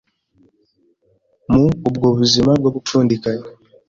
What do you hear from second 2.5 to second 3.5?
bwo gupfundikanya